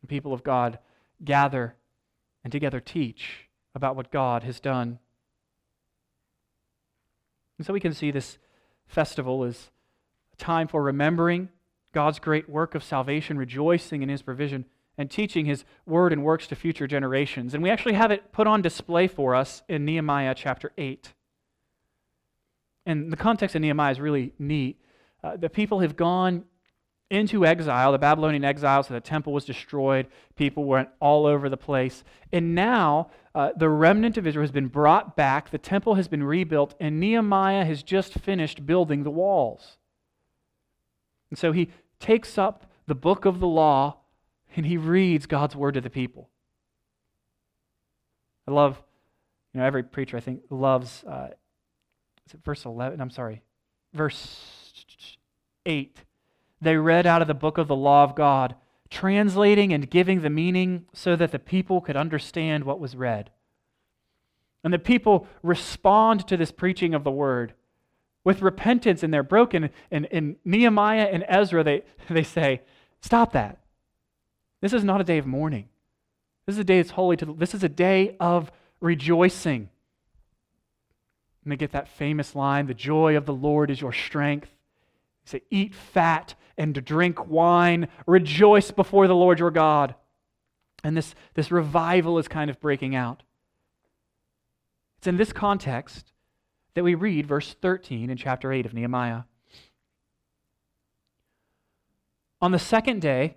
[0.00, 0.78] The people of God
[1.24, 1.76] gather
[2.44, 4.98] and together teach about what God has done.
[7.58, 8.38] And so we can see this
[8.86, 9.70] festival is
[10.32, 11.48] a time for remembering
[11.92, 14.64] God's great work of salvation, rejoicing in his provision,
[14.96, 17.54] and teaching his word and works to future generations.
[17.54, 21.12] And we actually have it put on display for us in Nehemiah chapter 8.
[22.86, 24.80] And the context of Nehemiah is really neat.
[25.22, 26.44] Uh, the people have gone
[27.10, 30.06] into exile, the Babylonian exile, so the temple was destroyed.
[30.36, 32.04] People went all over the place.
[32.32, 36.22] And now uh, the remnant of Israel has been brought back, the temple has been
[36.22, 39.78] rebuilt, and Nehemiah has just finished building the walls.
[41.30, 43.98] And so he takes up the book of the law
[44.56, 46.30] and he reads God's word to the people.
[48.46, 48.82] I love,
[49.52, 51.28] you know, every preacher I think loves, uh,
[52.26, 53.00] is it verse 11?
[53.00, 53.42] I'm sorry,
[53.92, 54.57] verse
[55.66, 56.04] 8
[56.60, 58.56] they read out of the book of the law of God,
[58.90, 63.30] translating and giving the meaning so that the people could understand what was read.
[64.64, 67.54] And the people respond to this preaching of the word
[68.24, 69.70] with repentance and they're broken.
[69.90, 72.62] And in Nehemiah and Ezra, they, they say,
[73.00, 73.60] Stop that.
[74.60, 75.68] This is not a day of mourning.
[76.46, 78.50] This is a day that's holy to this is a day of
[78.80, 79.68] rejoicing.
[81.44, 84.52] And they get that famous line, the joy of the Lord is your strength.
[85.28, 89.94] Say, eat fat and drink wine, rejoice before the Lord your God.
[90.82, 93.24] And this, this revival is kind of breaking out.
[94.96, 96.12] It's in this context
[96.72, 99.24] that we read verse 13 in chapter 8 of Nehemiah.
[102.40, 103.36] On the second day,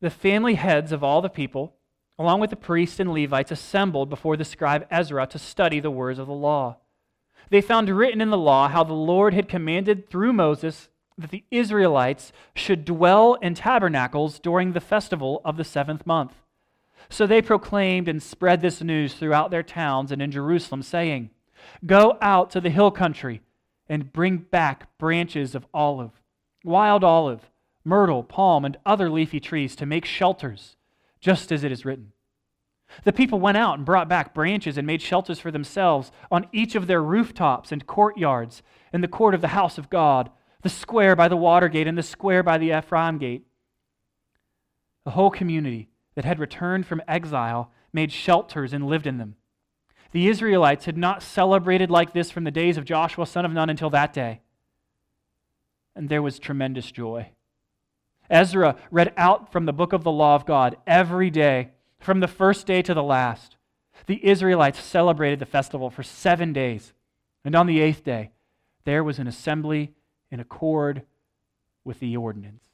[0.00, 1.76] the family heads of all the people,
[2.18, 6.18] along with the priests and Levites, assembled before the scribe Ezra to study the words
[6.18, 6.78] of the law.
[7.50, 11.44] They found written in the law how the Lord had commanded through Moses that the
[11.50, 16.34] Israelites should dwell in tabernacles during the festival of the seventh month.
[17.08, 21.30] So they proclaimed and spread this news throughout their towns and in Jerusalem, saying,
[21.86, 23.42] Go out to the hill country
[23.88, 26.22] and bring back branches of olive,
[26.64, 27.50] wild olive
[27.84, 30.76] myrtle, palm, and other leafy trees to make shelters,
[31.20, 32.12] just as it is written.
[33.04, 36.74] The people went out and brought back branches and made shelters for themselves on each
[36.74, 38.62] of their rooftops and courtyards,
[38.92, 40.30] in the court of the house of God,
[40.64, 43.46] the square by the water gate, and the square by the Ephraim gate.
[45.04, 49.36] The whole community that had returned from exile made shelters and lived in them.
[50.12, 53.68] The Israelites had not celebrated like this from the days of Joshua, son of Nun,
[53.68, 54.40] until that day.
[55.94, 57.28] And there was tremendous joy.
[58.30, 62.26] Ezra read out from the book of the law of God every day, from the
[62.26, 63.56] first day to the last.
[64.06, 66.94] The Israelites celebrated the festival for seven days.
[67.44, 68.30] And on the eighth day,
[68.84, 69.92] there was an assembly
[70.34, 71.02] in accord
[71.84, 72.64] with the ordinance.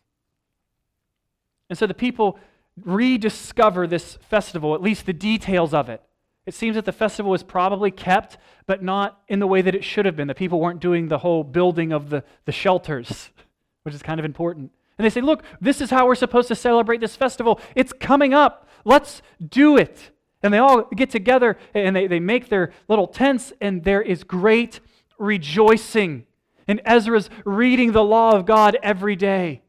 [1.69, 2.39] And so the people
[2.83, 6.03] rediscover this festival, at least the details of it.
[6.47, 9.85] It seems that the festival was probably kept, but not in the way that it
[9.85, 10.27] should have been.
[10.27, 13.29] The people weren't doing the whole building of the, the shelters,
[13.83, 14.73] which is kind of important.
[14.97, 17.61] And they say, Look, this is how we're supposed to celebrate this festival.
[17.75, 18.69] It's coming up.
[18.87, 20.13] Let's do it.
[20.43, 24.25] And they all get together and they, they make their little tents, and there is
[24.25, 24.81] great
[25.19, 26.25] rejoicing.
[26.67, 29.63] And Ezra's reading the law of God every day.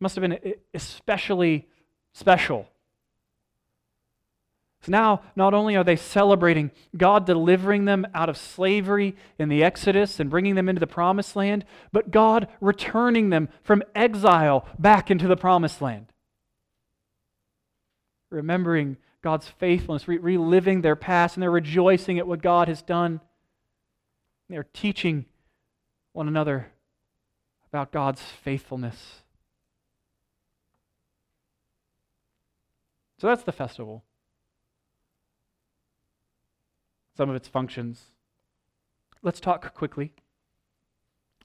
[0.00, 1.68] Must have been especially
[2.12, 2.68] special
[4.82, 9.62] so now, not only are they celebrating God delivering them out of slavery in the
[9.62, 15.08] Exodus and bringing them into the promised land, but God returning them from exile back
[15.08, 16.06] into the promised land.
[18.30, 23.20] Remembering God's faithfulness, re- reliving their past, and they're rejoicing at what God has done.
[24.52, 25.24] They're teaching
[26.12, 26.66] one another
[27.70, 29.22] about God's faithfulness.
[33.18, 34.04] So that's the festival
[37.16, 38.10] some of its functions.
[39.22, 40.12] Let's talk quickly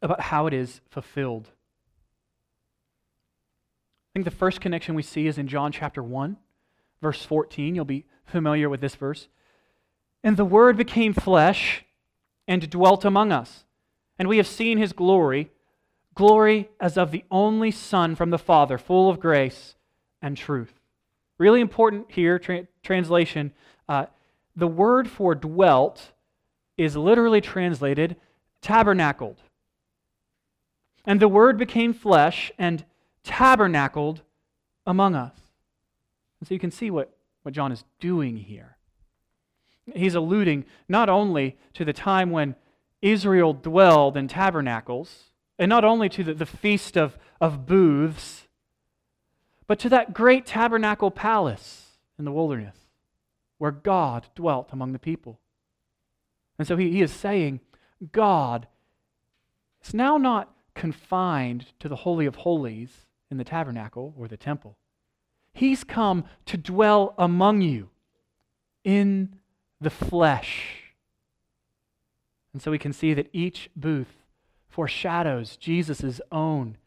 [0.02, 1.48] about how it is fulfilled.
[4.10, 6.36] I think the first connection we see is in John chapter 1,
[7.02, 7.74] verse 14.
[7.74, 9.30] You'll be familiar with this verse.
[10.26, 11.86] And the Word became flesh
[12.48, 13.66] and dwelt among us.
[14.18, 15.52] And we have seen his glory,
[16.16, 19.76] glory as of the only Son from the Father, full of grace
[20.22, 20.74] and truth.
[21.38, 23.52] Really important here, tra- translation.
[23.88, 24.08] Uh,
[24.56, 26.12] the word for dwelt
[26.78, 28.16] is literally translated
[28.62, 29.38] tabernacled.
[31.06, 32.84] And the word became flesh and
[33.24, 34.22] tabernacled
[34.86, 35.36] among us.
[36.40, 38.77] And so you can see what, what John is doing here.
[39.96, 42.56] He's alluding not only to the time when
[43.02, 48.48] Israel dwelled in tabernacles, and not only to the, the feast of, of booths,
[49.66, 52.76] but to that great tabernacle palace in the wilderness
[53.58, 55.40] where God dwelt among the people.
[56.60, 57.60] And so he, he is saying,
[58.12, 58.68] God
[59.84, 64.78] is now not confined to the Holy of Holies in the tabernacle or the temple.
[65.54, 67.90] He's come to dwell among you
[68.84, 69.36] in
[69.80, 70.84] the flesh.
[72.54, 74.24] And so we can see that each booth
[74.68, 76.78] foreshadows Jesus' own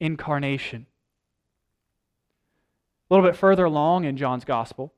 [0.00, 0.86] incarnation.
[3.08, 4.92] A little bit further along in John's gospel,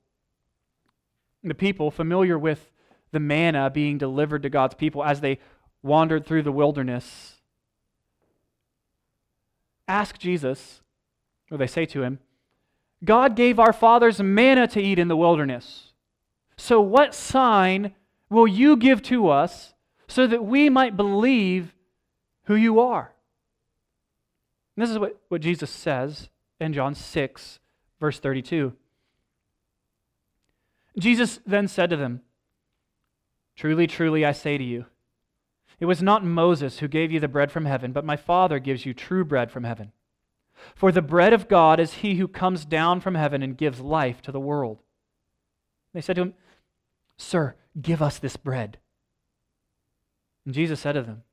[1.43, 2.71] the people, familiar with
[3.13, 5.39] the manna being delivered to God's people as they
[5.83, 7.37] wandered through the wilderness,
[9.87, 10.81] ask Jesus,
[11.51, 12.19] or they say to him,
[13.05, 15.88] God gave our fathers manna to eat in the wilderness.
[16.59, 17.95] So, what sign
[18.29, 19.75] will you give to us
[20.09, 21.73] so that we might believe
[22.45, 23.13] who you are?
[24.77, 26.29] And this is what, what Jesus says
[26.61, 27.61] in John 6,
[28.01, 28.75] verse 32.
[30.99, 32.23] Jesus then said to them,
[33.55, 34.87] Truly, truly, I say to you,
[35.79, 38.85] it was not Moses who gave you the bread from heaven, but my Father gives
[38.85, 39.93] you true bread from heaven.
[40.75, 44.21] For the bread of God is he who comes down from heaven and gives life
[44.23, 44.79] to the world.
[45.95, 46.35] They said to him,
[47.19, 48.79] Sir, give us this bread.
[50.47, 51.25] And Jesus said to them,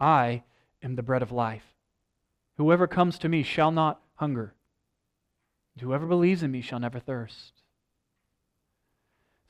[0.00, 0.44] I
[0.82, 1.74] am the bread of life.
[2.56, 4.54] Whoever comes to me shall not hunger.
[5.74, 7.52] and Whoever believes in me shall never thirst.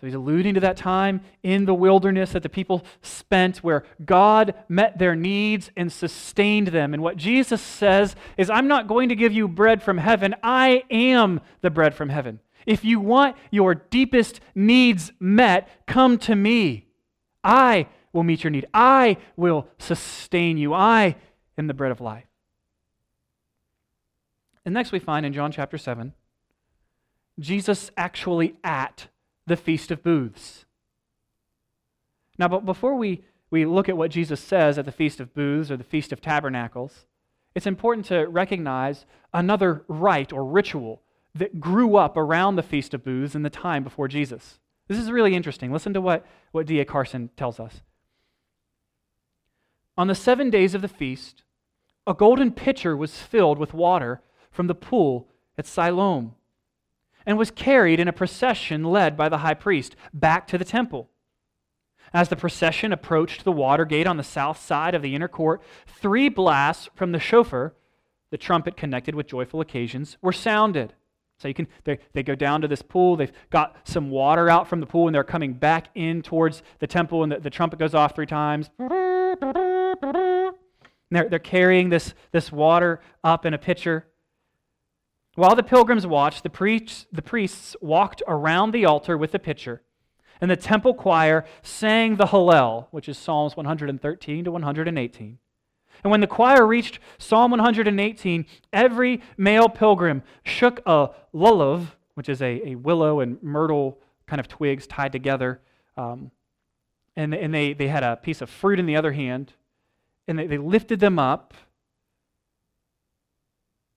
[0.01, 4.55] So he's alluding to that time in the wilderness that the people spent where God
[4.69, 6.95] met their needs and sustained them.
[6.95, 10.83] And what Jesus says is, I'm not going to give you bread from heaven, I
[10.91, 12.41] am the bread from heaven.
[12.67, 16.87] If you want your deepest needs met, come to me.
[17.43, 18.67] I will meet your need.
[18.73, 20.73] I will sustain you.
[20.73, 21.17] I
[21.59, 22.25] am the bread of life.
[24.65, 26.15] And next we find in John chapter 7,
[27.39, 29.09] Jesus actually at
[29.47, 30.65] the Feast of Booths.
[32.39, 35.71] Now, but before we, we look at what Jesus says at the Feast of Booths
[35.71, 37.07] or the Feast of Tabernacles,
[37.55, 41.03] it's important to recognize another rite or ritual
[41.35, 44.59] that grew up around the Feast of Booths in the time before Jesus.
[44.89, 45.73] This is really interesting.
[45.73, 46.85] Listen to what, what D.A.
[46.85, 47.81] Carson tells us.
[49.97, 51.43] On the seven days of the feast,
[52.07, 56.35] a golden pitcher was filled with water from the pool at Siloam
[57.27, 61.09] and was carried in a procession led by the high priest back to the temple.
[62.13, 65.63] As the procession approached the water gate on the south side of the inner court,
[65.87, 67.75] three blasts from the shofar,
[68.31, 70.93] the trumpet connected with joyful occasions, were sounded.
[71.39, 74.69] So you can they, they go down to this pool, they've got some water out
[74.69, 77.79] from the pool, and they're coming back in towards the temple, and the, the trumpet
[77.79, 78.71] goes off three times.
[78.79, 80.55] And
[81.11, 84.07] they're, they're carrying this, this water up in a pitcher.
[85.35, 89.83] While the pilgrims watched, the priests, the priests walked around the altar with the pitcher,
[90.41, 95.39] and the temple choir sang the Hallel, which is Psalms 113 to 118.
[96.05, 102.43] And when the choir reached Psalm 118, every male pilgrim shook a lulav, which is
[102.43, 105.61] a, a willow and myrtle kind of twigs tied together.
[105.97, 106.31] Um,
[107.17, 109.55] and and they, they had a piece of fruit in the other hand,
[110.29, 111.55] and they, they lifted them up,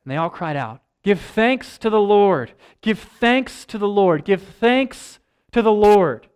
[0.03, 2.53] and they all cried out, Give thanks to the Lord.
[2.81, 4.23] Give thanks to the Lord.
[4.23, 5.19] Give thanks
[5.51, 6.27] to the Lord.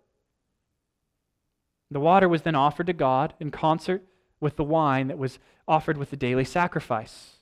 [1.89, 4.03] The water was then offered to God in concert
[4.39, 5.39] with the wine that was
[5.71, 7.37] offered with the daily sacrifice.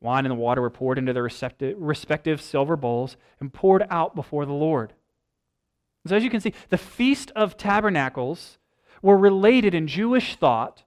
[0.00, 1.28] Wine and the water were poured into their
[1.76, 4.94] respective silver bowls and poured out before the Lord.
[6.06, 8.56] So, as you can see, the Feast of Tabernacles
[9.02, 10.84] were related in Jewish thought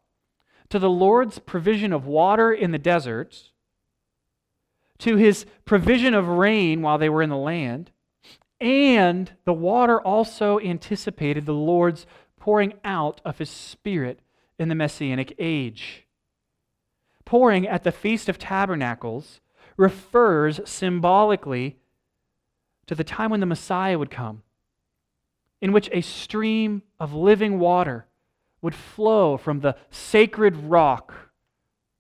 [0.70, 3.52] to the Lord's provision of water in the desert
[4.98, 7.92] to his provision of rain while they were in the land,
[8.60, 12.08] and the water also anticipated the Lord's
[12.40, 14.20] pouring out of his Spirit
[14.58, 16.08] in the Messianic age.
[17.26, 19.40] Pouring at the Feast of Tabernacles
[19.78, 21.78] refers symbolically
[22.86, 24.44] to the time when the Messiah would come,
[25.62, 28.06] in which a stream of living water
[28.62, 31.14] would flow from the sacred rock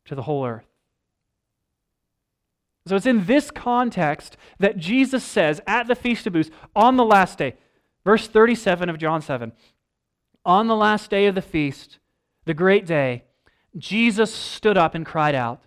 [0.05, 0.65] to the whole earth.
[2.85, 7.05] So it's in this context that Jesus says at the Feast of Booths on the
[7.05, 7.55] last day,
[8.03, 9.53] verse 37 of John 7,
[10.45, 11.99] on the last day of the feast,
[12.43, 13.23] the great day,
[13.77, 15.61] Jesus stood up and cried out,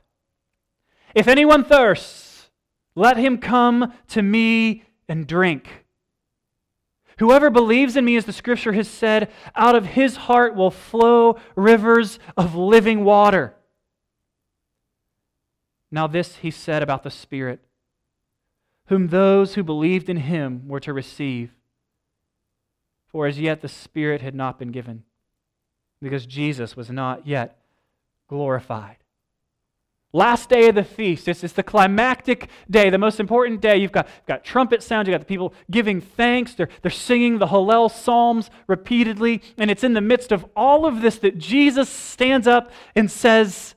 [1.15, 2.51] If anyone thirsts,
[2.95, 5.87] let him come to me and drink.
[7.19, 11.39] Whoever believes in me, as the scripture has said, out of his heart will flow
[11.55, 13.55] rivers of living water.
[15.91, 17.61] Now, this he said about the Spirit,
[18.87, 21.53] whom those who believed in him were to receive.
[23.07, 25.05] For as yet the Spirit had not been given,
[26.03, 27.59] because Jesus was not yet
[28.29, 28.97] glorified.
[30.12, 31.29] Last day of the feast.
[31.29, 33.77] It's, it's the climactic day, the most important day.
[33.77, 36.55] You've got, you've got trumpet sounds, you've got the people giving thanks.
[36.55, 39.43] They're, they're singing the Hallel Psalms repeatedly.
[39.59, 43.74] And it's in the midst of all of this that Jesus stands up and says,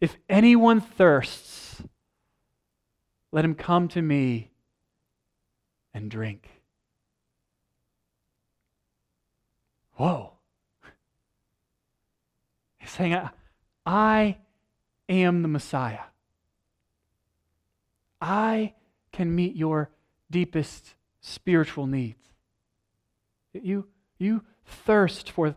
[0.00, 1.82] if anyone thirsts,
[3.32, 4.50] let him come to me
[5.94, 6.48] and drink.
[9.94, 10.37] Whoa.
[12.88, 13.18] Saying,
[13.86, 14.36] I
[15.08, 16.04] am the Messiah.
[18.20, 18.74] I
[19.12, 19.90] can meet your
[20.30, 22.22] deepest spiritual needs.
[23.52, 23.86] You,
[24.18, 25.54] you thirst for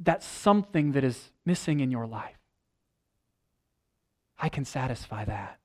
[0.00, 2.36] that something that is missing in your life.
[4.38, 5.58] I can satisfy that.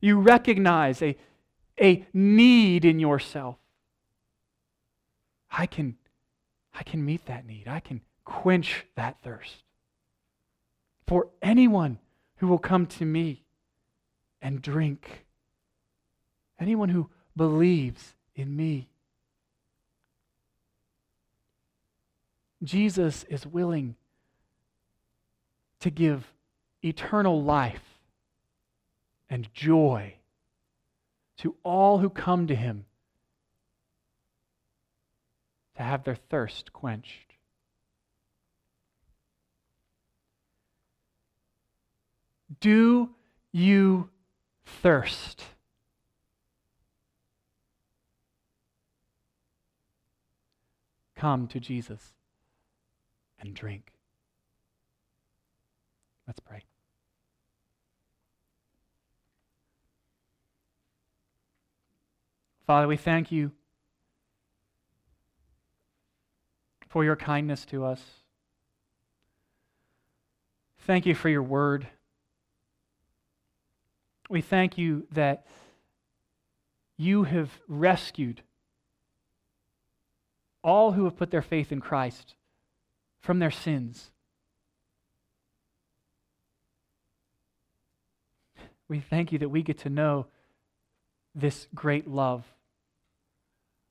[0.00, 1.16] You recognize a,
[1.80, 3.56] a need in yourself.
[5.50, 5.96] I can,
[6.74, 7.68] I can meet that need.
[7.68, 9.64] I can quench that thirst.
[11.06, 11.98] For anyone
[12.36, 13.44] who will come to me
[14.40, 15.24] and drink,
[16.58, 18.88] anyone who believes in me.
[22.62, 23.96] Jesus is willing
[25.80, 26.32] to give
[26.82, 27.98] eternal life
[29.28, 30.14] and joy
[31.38, 32.84] to all who come to him
[35.76, 37.31] to have their thirst quenched.
[42.62, 43.10] Do
[43.50, 44.08] you
[44.64, 45.42] thirst?
[51.16, 52.12] Come to Jesus
[53.40, 53.90] and drink.
[56.28, 56.62] Let's pray.
[62.64, 63.50] Father, we thank you
[66.88, 68.00] for your kindness to us.
[70.86, 71.88] Thank you for your word.
[74.32, 75.44] We thank you that
[76.96, 78.40] you have rescued
[80.64, 82.34] all who have put their faith in Christ
[83.20, 84.10] from their sins.
[88.88, 90.28] We thank you that we get to know
[91.34, 92.46] this great love.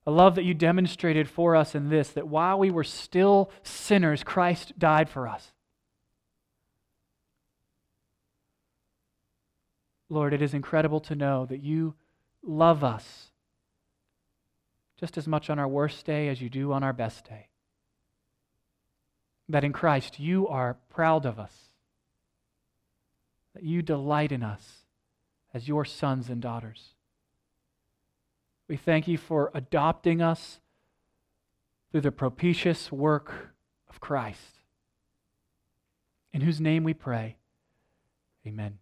[0.07, 4.23] A love that you demonstrated for us in this that while we were still sinners,
[4.23, 5.51] Christ died for us.
[10.11, 11.95] Lord, it is incredible to know that you
[12.43, 13.31] love us
[14.99, 17.47] just as much on our worst day as you do on our best day.
[19.47, 21.53] That in Christ you are proud of us,
[23.53, 24.79] that you delight in us
[25.53, 26.89] as your sons and daughters.
[28.67, 30.59] We thank you for adopting us
[31.89, 33.53] through the propitious work
[33.89, 34.59] of Christ,
[36.33, 37.37] in whose name we pray.
[38.45, 38.77] Amen.